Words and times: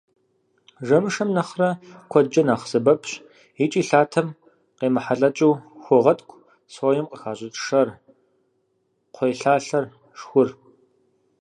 Жэмышэм 0.87 1.29
нэхърэ 1.35 1.69
куэдкӀэ 2.11 2.41
нэхъ 2.47 2.65
сэбэпщ 2.69 3.11
икӀи 3.63 3.81
лъатэм 3.87 4.27
къемыхьэлъэкӀыу 4.77 5.53
хуогъэткӀу 5.83 6.37
соем 6.73 7.05
къыхащӀыкӀ 7.11 7.61
шэр, 7.65 7.87
кхъуейлъалъэр, 9.13 9.85
шхур. 10.19 10.49